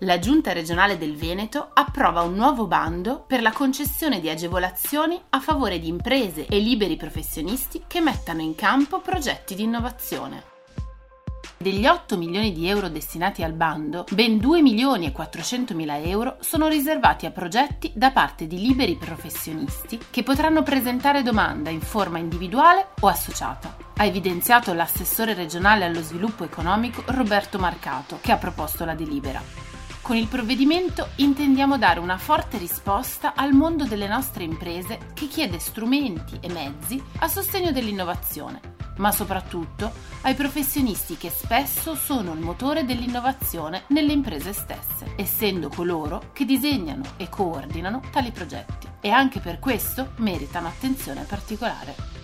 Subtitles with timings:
[0.00, 5.40] La Giunta regionale del Veneto approva un nuovo bando per la concessione di agevolazioni a
[5.40, 10.44] favore di imprese e liberi professionisti che mettano in campo progetti di innovazione.
[11.58, 16.38] Degli 8 milioni di euro destinati al bando, ben 2 milioni e 400 mila euro
[16.40, 22.16] sono riservati a progetti da parte di liberi professionisti che potranno presentare domanda in forma
[22.16, 23.76] individuale o associata.
[23.98, 29.69] Ha evidenziato l'assessore regionale allo sviluppo economico Roberto Marcato, che ha proposto la delibera.
[30.02, 35.58] Con il provvedimento intendiamo dare una forte risposta al mondo delle nostre imprese che chiede
[35.58, 38.60] strumenti e mezzi a sostegno dell'innovazione,
[38.96, 46.30] ma soprattutto ai professionisti che spesso sono il motore dell'innovazione nelle imprese stesse, essendo coloro
[46.32, 52.19] che disegnano e coordinano tali progetti e anche per questo meritano attenzione particolare.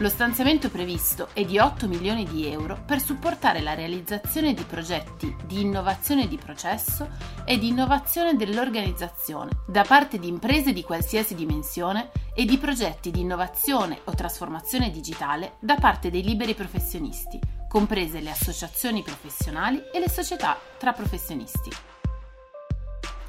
[0.00, 5.34] Lo stanziamento previsto è di 8 milioni di euro per supportare la realizzazione di progetti
[5.44, 7.08] di innovazione di processo
[7.44, 13.22] e di innovazione dell'organizzazione da parte di imprese di qualsiasi dimensione e di progetti di
[13.22, 20.08] innovazione o trasformazione digitale da parte dei liberi professionisti, comprese le associazioni professionali e le
[20.08, 21.70] società tra professionisti.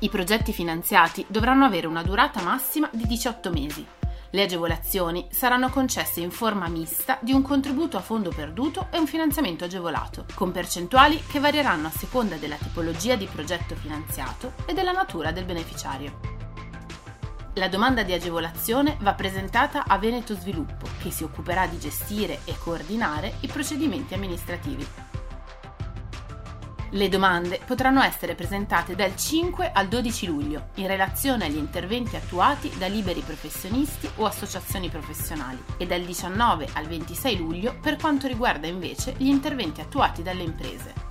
[0.01, 3.97] I progetti finanziati dovranno avere una durata massima di 18 mesi
[4.31, 9.07] le agevolazioni saranno concesse in forma mista di un contributo a fondo perduto e un
[9.07, 14.91] finanziamento agevolato, con percentuali che varieranno a seconda della tipologia di progetto finanziato e della
[14.91, 16.37] natura del beneficiario.
[17.53, 22.55] La domanda di agevolazione va presentata a Veneto Sviluppo, che si occuperà di gestire e
[22.57, 24.87] coordinare i procedimenti amministrativi.
[26.91, 32.71] Le domande potranno essere presentate dal 5 al 12 luglio in relazione agli interventi attuati
[32.79, 38.65] da liberi professionisti o associazioni professionali e dal 19 al 26 luglio per quanto riguarda
[38.65, 41.08] invece gli interventi attuati dalle imprese.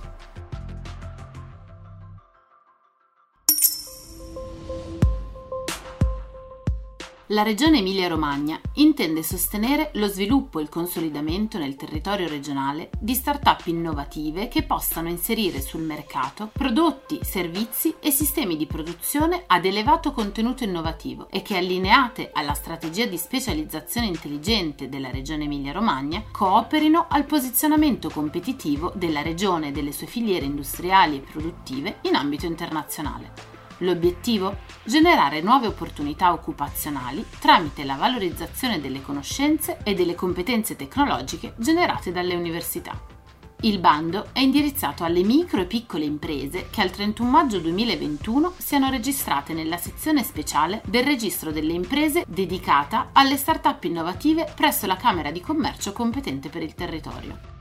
[7.31, 13.67] La Regione Emilia-Romagna intende sostenere lo sviluppo e il consolidamento nel territorio regionale di start-up
[13.67, 20.63] innovative che possano inserire sul mercato prodotti, servizi e sistemi di produzione ad elevato contenuto
[20.63, 28.09] innovativo e che allineate alla strategia di specializzazione intelligente della Regione Emilia-Romagna cooperino al posizionamento
[28.09, 33.58] competitivo della regione e delle sue filiere industriali e produttive in ambito internazionale.
[33.79, 34.57] L'obiettivo?
[34.83, 42.35] Generare nuove opportunità occupazionali tramite la valorizzazione delle conoscenze e delle competenze tecnologiche generate dalle
[42.35, 43.17] università.
[43.61, 48.89] Il bando è indirizzato alle micro e piccole imprese che al 31 maggio 2021 siano
[48.89, 55.29] registrate nella sezione speciale del registro delle imprese dedicata alle start-up innovative presso la Camera
[55.31, 57.58] di Commercio competente per il territorio.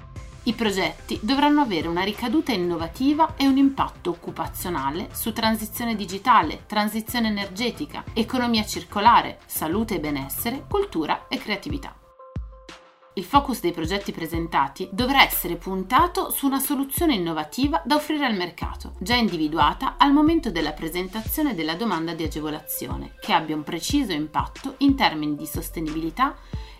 [0.49, 7.29] I progetti dovranno avere una ricaduta innovativa e un impatto occupazionale su transizione digitale, transizione
[7.29, 11.95] energetica, economia circolare, salute e benessere, cultura e creatività.
[13.13, 18.37] Il focus dei progetti presentati dovrà essere puntato su una soluzione innovativa da offrire al
[18.37, 24.13] mercato, già individuata al momento della presentazione della domanda di agevolazione, che abbia un preciso
[24.13, 26.37] impatto in termini di sostenibilità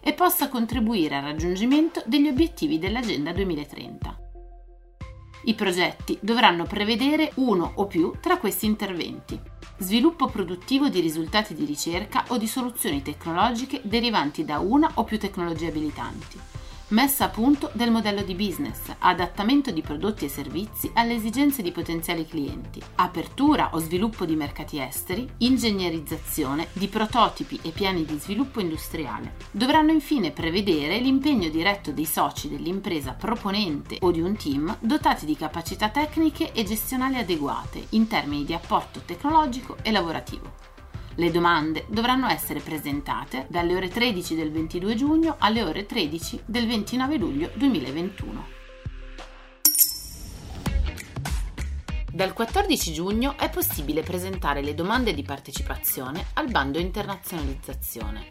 [0.09, 4.19] e possa contribuire al raggiungimento degli obiettivi dell'Agenda 2030.
[5.45, 9.39] I progetti dovranno prevedere uno o più tra questi interventi.
[9.77, 15.19] Sviluppo produttivo di risultati di ricerca o di soluzioni tecnologiche derivanti da una o più
[15.19, 16.58] tecnologie abilitanti
[16.89, 21.71] messa a punto del modello di business, adattamento di prodotti e servizi alle esigenze di
[21.71, 28.61] potenziali clienti, apertura o sviluppo di mercati esteri, ingegnerizzazione di prototipi e piani di sviluppo
[28.61, 29.35] industriale.
[29.51, 35.37] Dovranno infine prevedere l'impegno diretto dei soci dell'impresa proponente o di un team dotati di
[35.37, 40.68] capacità tecniche e gestionali adeguate in termini di apporto tecnologico e lavorativo.
[41.19, 46.69] Le domande dovranno essere presentate dalle ore 13 del 22 giugno alle ore 13 del
[46.69, 48.47] 29 luglio 2021.
[52.13, 58.29] Dal 14 giugno è possibile presentare le domande di partecipazione al bando internazionalizzazione.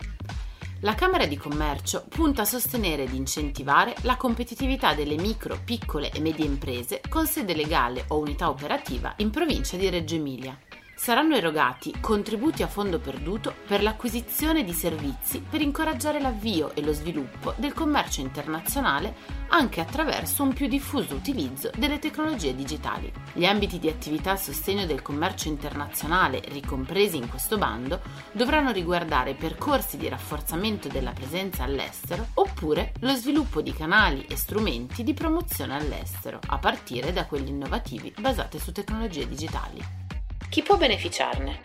[0.79, 6.21] La Camera di Commercio punta a sostenere ed incentivare la competitività delle micro, piccole e
[6.21, 10.57] medie imprese con sede legale o unità operativa in provincia di Reggio Emilia
[10.97, 16.91] saranno erogati contributi a fondo perduto per l'acquisizione di servizi per incoraggiare l'avvio e lo
[16.91, 19.15] sviluppo del commercio internazionale
[19.49, 23.13] anche attraverso un più diffuso utilizzo delle tecnologie digitali.
[23.31, 28.01] Gli ambiti di attività a sostegno del commercio internazionale ricompresi in questo bando
[28.31, 35.03] dovranno riguardare percorsi di rafforzamento della presenza all'estero oppure lo sviluppo di canali e strumenti
[35.03, 40.06] di promozione all'estero, a partire da quelli innovativi basati su tecnologie digitali.
[40.49, 41.59] Chi può beneficiarne?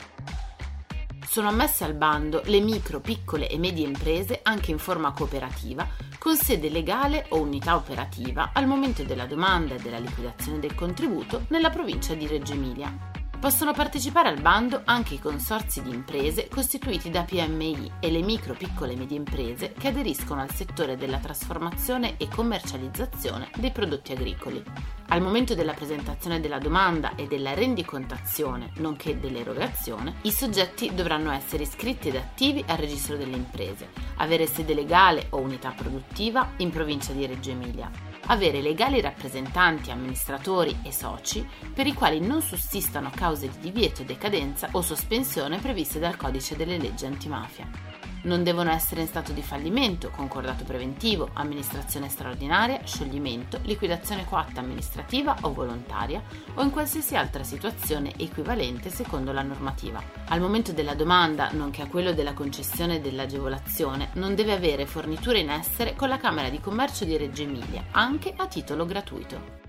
[1.26, 5.88] Sono ammesse al bando le micro, piccole e medie imprese anche in forma cooperativa
[6.18, 11.44] con sede legale o unità operativa al momento della domanda e della liquidazione del contributo
[11.48, 13.11] nella provincia di Reggio Emilia.
[13.42, 18.54] Possono partecipare al bando anche i consorzi di imprese costituiti da PMI e le micro,
[18.54, 24.62] piccole e medie imprese che aderiscono al settore della trasformazione e commercializzazione dei prodotti agricoli.
[25.08, 31.64] Al momento della presentazione della domanda e della rendicontazione, nonché dell'erogazione, i soggetti dovranno essere
[31.64, 33.88] iscritti ed attivi al registro delle imprese,
[34.18, 40.78] avere sede legale o unità produttiva in provincia di Reggio Emilia avere legali rappresentanti, amministratori
[40.82, 46.16] e soci per i quali non sussistano cause di divieto, decadenza o sospensione previste dal
[46.16, 47.91] codice delle leggi antimafia.
[48.24, 55.36] Non devono essere in stato di fallimento, concordato preventivo, amministrazione straordinaria, scioglimento, liquidazione coatta amministrativa
[55.40, 56.22] o volontaria
[56.54, 60.00] o in qualsiasi altra situazione equivalente secondo la normativa.
[60.28, 65.50] Al momento della domanda, nonché a quello della concessione dell'agevolazione, non deve avere forniture in
[65.50, 69.60] essere con la Camera di Commercio di Reggio Emilia, anche a titolo gratuito.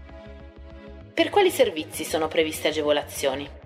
[1.11, 3.61] Per quali servizi sono previste agevolazioni?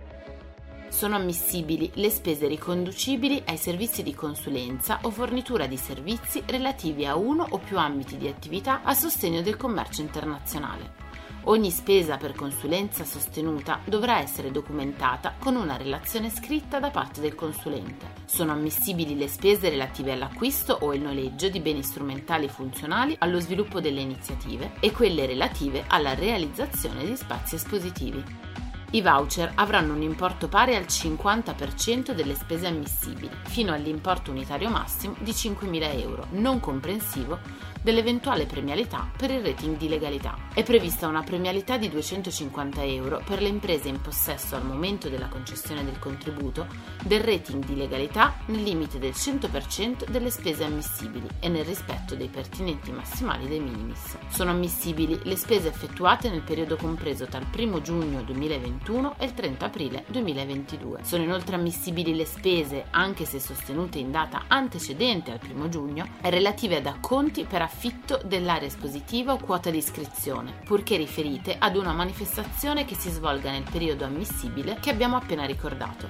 [0.89, 7.15] Sono ammissibili le spese riconducibili ai servizi di consulenza o fornitura di servizi relativi a
[7.15, 11.05] uno o più ambiti di attività a sostegno del commercio internazionale.
[11.49, 17.35] Ogni spesa per consulenza sostenuta dovrà essere documentata con una relazione scritta da parte del
[17.35, 18.07] consulente.
[18.25, 23.79] Sono ammissibili le spese relative all'acquisto o il noleggio di beni strumentali funzionali allo sviluppo
[23.79, 28.46] delle iniziative e quelle relative alla realizzazione di spazi espositivi.
[28.91, 35.15] I voucher avranno un importo pari al 50% delle spese ammissibili, fino all'importo unitario massimo
[35.19, 37.39] di 5.000 euro, non comprensivo
[37.81, 40.46] dell'eventuale premialità per il rating di legalità.
[40.57, 45.27] È prevista una premialità di 250 euro per le imprese in possesso al momento della
[45.27, 46.65] concessione del contributo
[47.03, 52.27] del rating di legalità nel limite del 100% delle spese ammissibili e nel rispetto dei
[52.27, 54.17] pertinenti massimali dei minimis.
[54.29, 59.35] Sono ammissibili le spese effettuate nel periodo compreso tra il 1 giugno 2021 e il
[59.35, 61.03] 30 aprile 2022.
[61.03, 66.77] Sono inoltre ammissibili le spese, anche se sostenute in data antecedente al 1 giugno, relative
[66.77, 72.85] ad acconti per affitto dell'area espositiva o quota di iscrizione, purché riferite ad una manifestazione
[72.85, 76.07] che si svolga nel periodo ammissibile che abbiamo appena ricordato.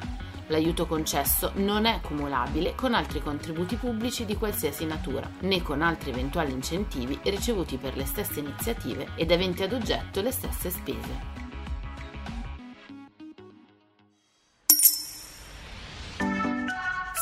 [0.47, 6.11] L'aiuto concesso non è cumulabile con altri contributi pubblici di qualsiasi natura, né con altri
[6.11, 11.46] eventuali incentivi ricevuti per le stesse iniziative ed aventi ad oggetto le stesse spese.